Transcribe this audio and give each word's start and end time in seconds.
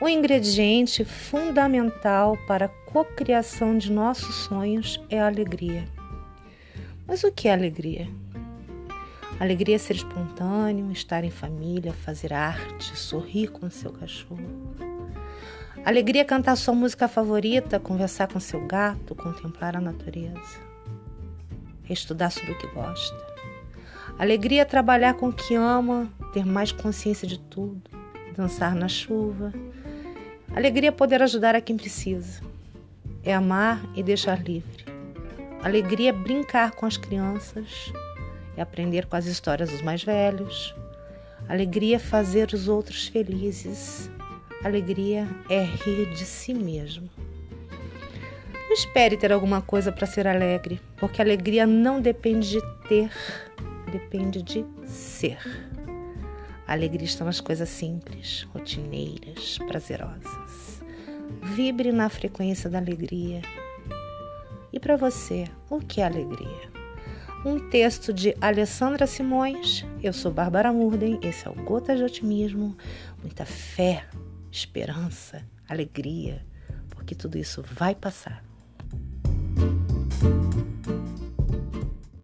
O 0.00 0.08
ingrediente 0.08 1.04
fundamental 1.04 2.34
para 2.46 2.64
a 2.64 2.68
cocriação 2.90 3.76
de 3.76 3.92
nossos 3.92 4.34
sonhos 4.34 4.98
é 5.10 5.20
a 5.20 5.26
alegria. 5.26 5.86
Mas 7.06 7.22
o 7.22 7.30
que 7.30 7.48
é 7.48 7.52
alegria? 7.52 8.08
Alegria 9.38 9.76
é 9.76 9.78
ser 9.78 9.96
espontâneo, 9.96 10.90
estar 10.90 11.22
em 11.22 11.30
família, 11.30 11.92
fazer 11.92 12.32
arte, 12.32 12.96
sorrir 12.96 13.48
com 13.48 13.68
seu 13.68 13.92
cachorro. 13.92 14.40
Alegria 15.84 16.22
é 16.22 16.24
cantar 16.24 16.56
sua 16.56 16.74
música 16.74 17.06
favorita, 17.06 17.78
conversar 17.78 18.26
com 18.26 18.40
seu 18.40 18.66
gato, 18.66 19.14
contemplar 19.14 19.76
a 19.76 19.82
natureza. 19.82 20.60
Estudar 21.90 22.30
sobre 22.30 22.52
o 22.52 22.58
que 22.58 22.68
gosta. 22.68 23.16
Alegria 24.18 24.62
é 24.62 24.64
trabalhar 24.64 25.12
com 25.12 25.28
o 25.28 25.32
que 25.32 25.54
ama, 25.54 26.10
ter 26.32 26.46
mais 26.46 26.72
consciência 26.72 27.28
de 27.28 27.38
tudo, 27.38 27.99
dançar 28.40 28.74
na 28.74 28.88
chuva. 28.88 29.52
Alegria 30.56 30.88
é 30.88 30.92
poder 30.92 31.22
ajudar 31.22 31.54
a 31.54 31.60
quem 31.60 31.76
precisa. 31.76 32.40
É 33.22 33.34
amar 33.34 33.82
e 33.94 34.02
deixar 34.02 34.42
livre. 34.42 34.84
Alegria 35.62 36.08
é 36.08 36.12
brincar 36.12 36.70
com 36.70 36.86
as 36.86 36.96
crianças, 36.96 37.92
é 38.56 38.62
aprender 38.62 39.04
com 39.04 39.14
as 39.14 39.26
histórias 39.26 39.68
dos 39.68 39.82
mais 39.82 40.02
velhos. 40.02 40.74
Alegria 41.46 41.96
é 41.96 41.98
fazer 41.98 42.54
os 42.54 42.66
outros 42.66 43.08
felizes. 43.08 44.10
Alegria 44.64 45.28
é 45.50 45.62
rir 45.62 46.10
de 46.14 46.24
si 46.24 46.54
mesmo. 46.54 47.10
Não 48.54 48.72
espere 48.72 49.18
ter 49.18 49.32
alguma 49.32 49.60
coisa 49.60 49.92
para 49.92 50.06
ser 50.06 50.26
alegre, 50.26 50.80
porque 50.96 51.20
alegria 51.20 51.66
não 51.66 52.00
depende 52.00 52.52
de 52.52 52.60
ter, 52.88 53.10
depende 53.92 54.42
de 54.42 54.64
ser. 54.86 55.38
Alegria 56.72 57.04
está 57.04 57.24
nas 57.24 57.40
coisas 57.40 57.68
simples, 57.68 58.46
rotineiras, 58.54 59.58
prazerosas. 59.66 60.80
Vibre 61.42 61.90
na 61.90 62.08
frequência 62.08 62.70
da 62.70 62.78
alegria. 62.78 63.42
E 64.72 64.78
para 64.78 64.96
você, 64.96 65.48
o 65.68 65.80
que 65.80 66.00
é 66.00 66.04
alegria? 66.04 66.70
um 67.44 67.58
texto 67.70 68.12
de 68.12 68.36
Alessandra 68.40 69.04
Simões. 69.04 69.84
Eu 70.00 70.12
sou 70.12 70.30
Bárbara 70.30 70.72
Murden, 70.72 71.18
esse 71.22 71.48
é 71.48 71.50
o 71.50 71.54
Gotas 71.54 71.98
de 71.98 72.04
Otimismo. 72.04 72.76
Muita 73.20 73.44
fé, 73.44 74.06
esperança, 74.52 75.44
alegria, 75.68 76.46
porque 76.90 77.16
tudo 77.16 77.36
isso 77.36 77.64
vai 77.72 77.96
passar. 77.96 78.44